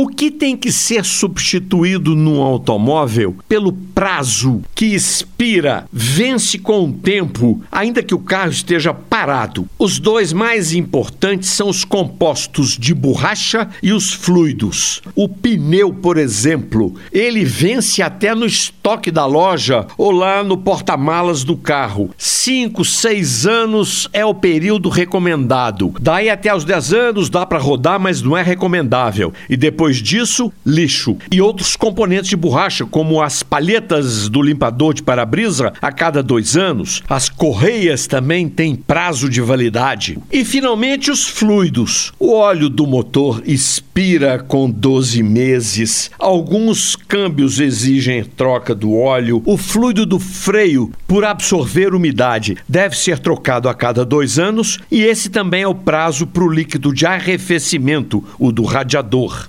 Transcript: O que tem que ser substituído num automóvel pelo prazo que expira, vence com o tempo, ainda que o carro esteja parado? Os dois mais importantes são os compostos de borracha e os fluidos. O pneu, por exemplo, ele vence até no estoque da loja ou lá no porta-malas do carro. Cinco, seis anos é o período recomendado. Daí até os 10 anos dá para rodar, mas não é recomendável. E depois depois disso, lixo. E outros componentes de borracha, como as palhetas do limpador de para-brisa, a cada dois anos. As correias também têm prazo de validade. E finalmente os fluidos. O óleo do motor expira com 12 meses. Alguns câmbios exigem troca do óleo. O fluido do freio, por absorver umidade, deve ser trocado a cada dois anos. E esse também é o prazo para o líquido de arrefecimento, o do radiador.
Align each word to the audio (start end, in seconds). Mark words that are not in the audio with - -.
O 0.00 0.06
que 0.06 0.30
tem 0.30 0.56
que 0.56 0.70
ser 0.70 1.04
substituído 1.04 2.14
num 2.14 2.40
automóvel 2.40 3.34
pelo 3.48 3.72
prazo 3.72 4.62
que 4.72 4.94
expira, 4.94 5.88
vence 5.92 6.56
com 6.56 6.84
o 6.84 6.92
tempo, 6.92 7.60
ainda 7.72 8.00
que 8.00 8.14
o 8.14 8.20
carro 8.20 8.52
esteja 8.52 8.94
parado? 8.94 9.68
Os 9.76 9.98
dois 9.98 10.32
mais 10.32 10.72
importantes 10.72 11.48
são 11.48 11.68
os 11.68 11.84
compostos 11.84 12.78
de 12.78 12.94
borracha 12.94 13.68
e 13.82 13.92
os 13.92 14.12
fluidos. 14.12 15.02
O 15.16 15.28
pneu, 15.28 15.92
por 15.92 16.16
exemplo, 16.16 16.94
ele 17.10 17.44
vence 17.44 18.00
até 18.00 18.36
no 18.36 18.46
estoque 18.46 19.10
da 19.10 19.26
loja 19.26 19.84
ou 19.98 20.12
lá 20.12 20.44
no 20.44 20.56
porta-malas 20.56 21.42
do 21.42 21.56
carro. 21.56 22.10
Cinco, 22.16 22.84
seis 22.84 23.46
anos 23.46 24.08
é 24.12 24.24
o 24.24 24.32
período 24.32 24.88
recomendado. 24.88 25.92
Daí 26.00 26.30
até 26.30 26.54
os 26.54 26.64
10 26.64 26.92
anos 26.92 27.28
dá 27.28 27.44
para 27.44 27.58
rodar, 27.58 27.98
mas 27.98 28.22
não 28.22 28.36
é 28.36 28.44
recomendável. 28.44 29.32
E 29.50 29.56
depois 29.56 29.87
depois 29.88 30.02
disso, 30.02 30.52
lixo. 30.66 31.16
E 31.32 31.40
outros 31.40 31.74
componentes 31.74 32.28
de 32.28 32.36
borracha, 32.36 32.84
como 32.84 33.22
as 33.22 33.42
palhetas 33.42 34.28
do 34.28 34.42
limpador 34.42 34.92
de 34.92 35.02
para-brisa, 35.02 35.72
a 35.80 35.90
cada 35.90 36.22
dois 36.22 36.58
anos. 36.58 37.02
As 37.08 37.30
correias 37.30 38.06
também 38.06 38.50
têm 38.50 38.76
prazo 38.76 39.30
de 39.30 39.40
validade. 39.40 40.18
E 40.30 40.44
finalmente 40.44 41.10
os 41.10 41.26
fluidos. 41.26 42.12
O 42.18 42.34
óleo 42.34 42.68
do 42.68 42.86
motor 42.86 43.42
expira 43.46 44.38
com 44.38 44.70
12 44.70 45.22
meses. 45.22 46.10
Alguns 46.18 46.94
câmbios 46.94 47.58
exigem 47.58 48.22
troca 48.24 48.74
do 48.74 48.94
óleo. 48.94 49.42
O 49.46 49.56
fluido 49.56 50.04
do 50.04 50.18
freio, 50.18 50.92
por 51.06 51.24
absorver 51.24 51.94
umidade, 51.94 52.58
deve 52.68 52.94
ser 52.94 53.18
trocado 53.18 53.70
a 53.70 53.74
cada 53.74 54.04
dois 54.04 54.38
anos. 54.38 54.78
E 54.90 55.02
esse 55.02 55.30
também 55.30 55.62
é 55.62 55.68
o 55.68 55.74
prazo 55.74 56.26
para 56.26 56.44
o 56.44 56.52
líquido 56.52 56.92
de 56.92 57.06
arrefecimento, 57.06 58.22
o 58.38 58.52
do 58.52 58.64
radiador. 58.64 59.48